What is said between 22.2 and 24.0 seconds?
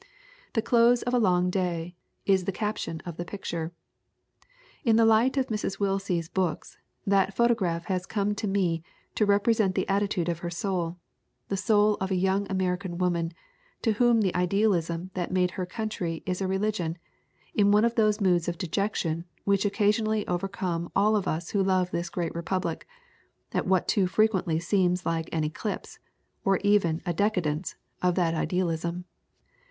Republic, at what